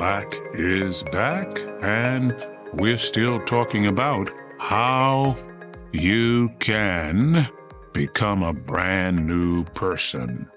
Black 0.00 0.34
is 0.54 1.02
back, 1.12 1.60
and 1.82 2.34
we're 2.72 2.96
still 2.96 3.38
talking 3.38 3.86
about 3.86 4.30
how 4.58 5.36
you 5.92 6.48
can 6.58 7.46
become 7.92 8.42
a 8.42 8.54
brand 8.54 9.26
new 9.26 9.62
person. 9.74 10.50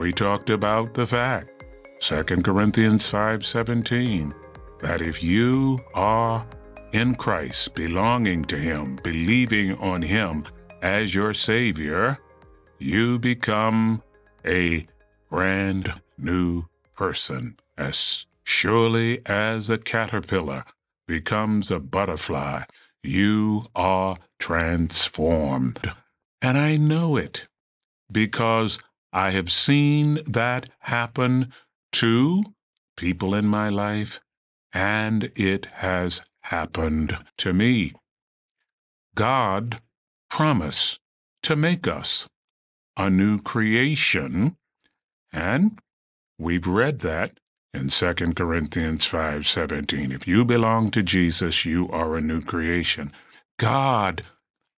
We 0.00 0.12
talked 0.12 0.50
about 0.50 0.94
the 0.94 1.06
fact, 1.06 1.62
2 2.00 2.42
Corinthians 2.42 3.06
5:17, 3.06 4.34
that 4.80 5.00
if 5.00 5.22
you 5.22 5.78
are 5.94 6.44
in 6.92 7.14
Christ, 7.14 7.76
belonging 7.76 8.44
to 8.46 8.58
him, 8.58 8.96
believing 9.04 9.78
on 9.78 10.02
him 10.02 10.42
as 10.82 11.14
your 11.14 11.34
savior, 11.34 12.18
you 12.80 13.20
become 13.20 14.02
a 14.44 14.88
brand 15.30 15.94
new 16.18 16.64
person 16.96 17.60
as 17.76 18.26
surely 18.48 19.20
as 19.26 19.68
a 19.68 19.76
caterpillar 19.76 20.64
becomes 21.06 21.70
a 21.70 21.78
butterfly, 21.78 22.62
you 23.02 23.66
are 23.74 24.16
transformed. 24.38 25.92
And 26.40 26.56
I 26.56 26.78
know 26.78 27.18
it 27.18 27.46
because 28.10 28.78
I 29.12 29.32
have 29.32 29.52
seen 29.52 30.20
that 30.26 30.70
happen 30.80 31.52
to 31.92 32.42
people 32.96 33.34
in 33.34 33.46
my 33.46 33.68
life, 33.68 34.18
and 34.72 35.30
it 35.36 35.66
has 35.66 36.22
happened 36.44 37.18
to 37.36 37.52
me. 37.52 37.92
God 39.14 39.82
promised 40.30 41.00
to 41.42 41.54
make 41.54 41.86
us 41.86 42.26
a 42.96 43.10
new 43.10 43.40
creation, 43.40 44.56
and 45.32 45.78
we've 46.38 46.66
read 46.66 47.00
that 47.00 47.38
in 47.78 47.88
2 47.90 48.34
Corinthians 48.34 49.08
5:17. 49.08 50.10
If 50.12 50.26
you 50.26 50.44
belong 50.44 50.90
to 50.90 51.02
Jesus, 51.02 51.64
you 51.64 51.88
are 51.90 52.16
a 52.16 52.20
new 52.20 52.42
creation. 52.42 53.12
God 53.58 54.26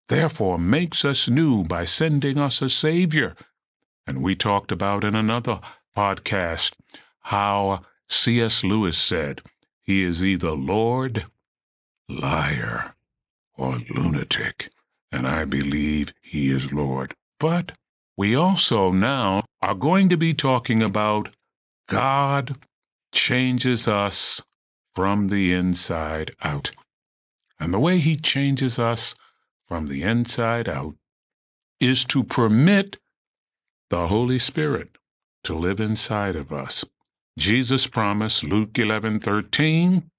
therefore 0.09 0.59
makes 0.59 1.05
us 1.05 1.28
new 1.28 1.65
by 1.65 1.84
sending 1.84 2.39
us 2.39 2.61
a 2.61 2.69
savior. 2.69 3.34
And 4.06 4.23
we 4.23 4.34
talked 4.34 4.71
about 4.71 5.03
in 5.03 5.15
another 5.15 5.61
podcast 5.97 6.75
how 7.21 7.83
C.S. 8.09 8.62
Lewis 8.62 8.98
said, 8.98 9.41
he 9.81 10.05
is 10.05 10.23
either 10.25 10.51
Lord, 10.53 11.27
liar, 12.09 12.95
or 13.56 13.81
lunatic, 13.89 14.71
and 15.11 15.27
I 15.27 15.45
believe 15.45 16.12
he 16.21 16.51
is 16.51 16.73
Lord. 16.73 17.15
But 17.39 17.73
we 18.17 18.34
also 18.34 18.91
now 18.91 19.45
are 19.62 19.75
going 19.75 20.09
to 20.11 20.17
be 20.17 20.34
talking 20.34 20.83
about 20.83 21.31
God 21.89 22.56
changes 23.12 23.89
us 23.89 24.42
from 24.94 25.28
the 25.28 25.53
inside 25.53 26.34
out. 26.42 26.72
And 27.58 27.72
the 27.75 27.78
way 27.78 27.98
he 27.98 28.16
changes 28.16 28.78
us 28.78 29.14
from 29.69 29.86
the 29.86 30.03
inside 30.03 30.69
out 30.69 30.94
is 31.81 32.05
to 32.06 32.25
permit 32.25 32.98
the 33.91 34.08
Holy 34.08 34.38
Spirit 34.38 34.97
to 35.44 35.55
live 35.55 35.81
inside 35.81 36.36
of 36.36 36.53
us. 36.53 36.84
Jesus 37.38 37.86
promised, 37.86 38.44
Luke 38.44 38.78
11 38.78 39.20
13, 39.20 40.11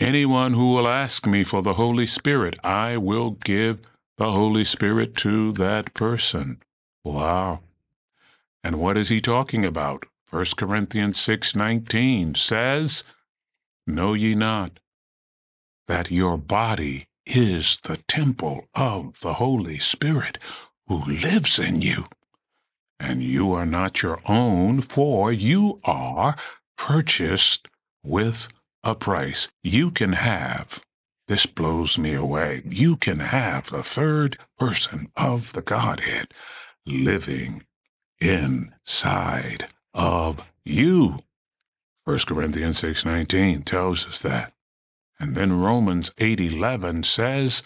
anyone 0.00 0.54
who 0.54 0.72
will 0.72 0.88
ask 0.88 1.26
me 1.26 1.44
for 1.44 1.62
the 1.62 1.74
Holy 1.74 2.06
Spirit, 2.06 2.58
I 2.64 2.96
will 2.96 3.32
give 3.32 3.80
the 4.16 4.32
Holy 4.32 4.64
Spirit 4.64 5.14
to 5.16 5.52
that 5.52 5.94
person. 5.94 6.62
Wow. 7.04 7.60
And 8.64 8.78
what 8.78 8.96
is 8.96 9.08
he 9.08 9.20
talking 9.20 9.64
about? 9.64 10.06
1 10.30 10.44
Corinthians 10.58 11.16
6:19 11.16 12.36
says, 12.36 13.02
Know 13.86 14.12
ye 14.12 14.34
not 14.34 14.78
that 15.86 16.10
your 16.10 16.36
body 16.36 17.08
is 17.24 17.78
the 17.84 17.96
temple 17.96 18.68
of 18.74 19.20
the 19.20 19.34
Holy 19.34 19.78
Spirit 19.78 20.38
who 20.86 20.98
lives 20.98 21.58
in 21.58 21.80
you, 21.80 22.04
and 23.00 23.22
you 23.22 23.52
are 23.52 23.64
not 23.64 24.02
your 24.02 24.20
own, 24.26 24.82
for 24.82 25.32
you 25.32 25.80
are 25.84 26.36
purchased 26.76 27.66
with 28.04 28.48
a 28.84 28.94
price. 28.94 29.48
You 29.62 29.90
can 29.90 30.12
have, 30.12 30.82
this 31.26 31.46
blows 31.46 31.96
me 31.96 32.12
away, 32.12 32.62
you 32.66 32.96
can 32.96 33.20
have 33.20 33.70
the 33.70 33.82
third 33.82 34.36
person 34.58 35.10
of 35.16 35.54
the 35.54 35.62
Godhead 35.62 36.34
living 36.84 37.64
inside 38.20 39.68
of 39.98 40.40
you. 40.64 41.18
1 42.04 42.20
Corinthians 42.26 42.78
6:19 42.78 43.64
tells 43.64 44.06
us 44.06 44.20
that. 44.20 44.54
And 45.18 45.34
then 45.34 45.60
Romans 45.60 46.12
8:11 46.18 47.02
says 47.02 47.62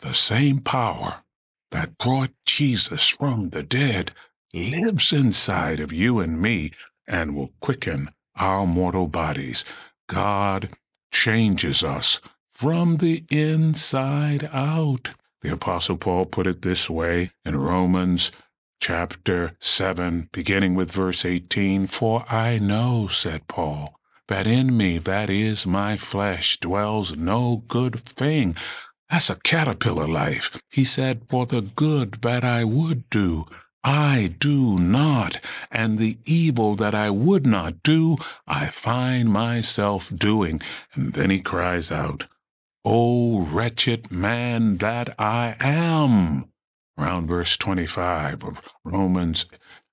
the 0.00 0.14
same 0.14 0.60
power 0.60 1.22
that 1.70 1.98
brought 1.98 2.32
Jesus 2.46 3.06
from 3.08 3.50
the 3.50 3.62
dead 3.62 4.12
lives 4.52 5.12
inside 5.12 5.78
of 5.78 5.92
you 5.92 6.18
and 6.18 6.40
me 6.40 6.72
and 7.06 7.36
will 7.36 7.52
quicken 7.60 8.10
our 8.34 8.66
mortal 8.66 9.06
bodies. 9.06 9.64
God 10.08 10.70
changes 11.12 11.84
us 11.84 12.20
from 12.50 12.96
the 12.96 13.24
inside 13.30 14.48
out. 14.52 15.10
The 15.42 15.52
Apostle 15.52 15.98
Paul 15.98 16.24
put 16.26 16.46
it 16.46 16.62
this 16.62 16.88
way 16.88 17.30
in 17.44 17.56
Romans 17.56 18.32
chapter 18.80 19.52
7, 19.60 20.30
beginning 20.32 20.74
with 20.74 20.90
verse 20.90 21.24
18 21.24 21.86
For 21.86 22.24
I 22.32 22.58
know, 22.58 23.06
said 23.08 23.46
Paul, 23.46 23.94
that 24.28 24.46
in 24.46 24.76
me, 24.76 24.98
that 24.98 25.28
is 25.28 25.66
my 25.66 25.96
flesh, 25.96 26.58
dwells 26.58 27.14
no 27.16 27.62
good 27.68 28.00
thing. 28.00 28.56
That's 29.10 29.28
a 29.28 29.36
caterpillar 29.36 30.08
life. 30.08 30.62
He 30.70 30.84
said, 30.84 31.22
For 31.28 31.44
the 31.44 31.60
good 31.60 32.22
that 32.22 32.42
I 32.42 32.64
would 32.64 33.08
do, 33.10 33.46
I 33.84 34.34
do 34.38 34.78
not, 34.78 35.38
and 35.70 35.98
the 35.98 36.18
evil 36.24 36.74
that 36.76 36.94
I 36.94 37.10
would 37.10 37.46
not 37.46 37.82
do, 37.82 38.16
I 38.46 38.68
find 38.68 39.28
myself 39.28 40.10
doing. 40.14 40.60
And 40.94 41.12
then 41.12 41.30
he 41.30 41.40
cries 41.40 41.92
out, 41.92 42.26
O 42.84 43.40
wretched 43.40 44.10
man 44.10 44.78
that 44.78 45.14
I 45.18 45.56
am! 45.60 46.49
Around 47.00 47.28
verse 47.28 47.56
25 47.56 48.44
of 48.44 48.60
Romans 48.84 49.46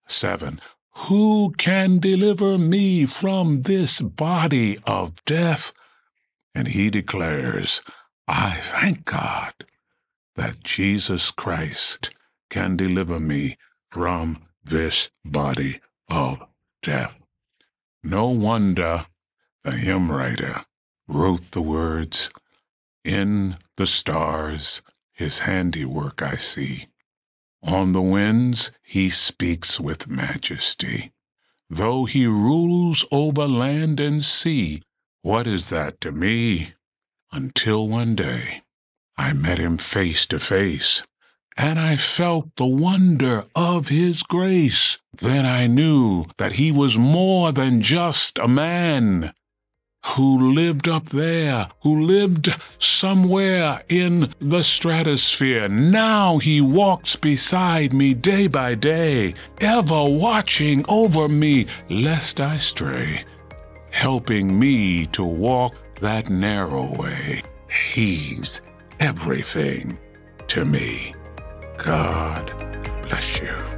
7. 0.08 0.60
Who 1.08 1.54
can 1.58 2.00
deliver 2.00 2.58
me 2.58 3.06
from 3.06 3.62
this 3.62 4.02
body 4.02 4.78
of 4.86 5.24
death? 5.26 5.72
And 6.54 6.70
he 6.70 6.90
declares, 6.90 7.82
I 8.28 8.60
thank 8.62 9.06
God 9.06 9.54
that 10.36 10.64
Jesus 10.64 11.32
Christ 11.32 12.10
can 12.50 12.76
deliver 12.76 13.20
me 13.20 13.58
from 13.92 14.44
this 14.64 15.10
body 15.24 15.80
of 16.10 16.42
death. 16.82 17.14
No 18.04 18.30
wonder 18.30 19.06
the 19.64 19.72
hymn 19.72 20.12
writer 20.12 20.66
wrote 21.08 21.52
the 21.52 21.62
words, 21.62 22.30
In 23.04 23.58
the 23.78 23.88
stars 23.88 24.82
his 25.14 25.40
handiwork 25.40 26.22
I 26.22 26.36
see. 26.36 26.88
On 27.68 27.92
the 27.92 28.02
winds 28.02 28.72
he 28.82 29.10
speaks 29.10 29.78
with 29.78 30.08
majesty. 30.08 31.12
Though 31.70 32.06
he 32.06 32.26
rules 32.26 33.04
over 33.12 33.46
land 33.46 34.00
and 34.00 34.24
sea, 34.24 34.84
what 35.22 35.46
is 35.46 35.68
that 35.68 36.00
to 36.00 36.14
me? 36.14 36.76
Until 37.34 37.90
one 37.90 38.16
day 38.16 38.62
I 39.18 39.34
met 39.34 39.58
him 39.58 39.78
face 39.78 40.26
to 40.28 40.40
face, 40.40 41.04
and 41.58 41.78
I 41.78 41.98
felt 41.98 42.56
the 42.56 42.66
wonder 42.66 43.44
of 43.54 43.90
his 43.90 44.24
grace. 44.24 45.00
Then 45.12 45.46
I 45.46 45.68
knew 45.68 46.26
that 46.38 46.54
he 46.54 46.72
was 46.72 46.98
more 46.98 47.52
than 47.52 47.82
just 47.82 48.40
a 48.40 48.48
man 48.48 49.34
who 50.16 50.54
lived 50.54 50.88
up 50.88 51.10
there, 51.10 51.68
who 51.82 52.02
lived 52.02 52.50
somewhere 52.80 53.84
in 53.90 54.34
the 54.40 54.64
stratosphere. 54.64 55.68
Now 55.68 56.38
he 56.38 56.62
walks 56.62 57.16
beside 57.16 57.94
me 57.94 58.14
day 58.14 58.48
by 58.48 58.76
day, 58.76 59.34
ever 59.60 60.06
watching 60.06 60.86
over 60.88 61.28
me 61.28 61.68
lest 61.90 62.40
I 62.40 62.58
stray, 62.58 63.26
helping 63.92 64.58
me 64.58 65.08
to 65.08 65.24
walk 65.24 65.76
that 66.02 66.30
narrow 66.30 66.96
way. 66.96 67.44
He's 67.92 68.62
everything 69.00 69.98
to 70.48 70.64
me. 70.66 71.14
God 71.78 72.52
bless 73.08 73.40
you. 73.40 73.77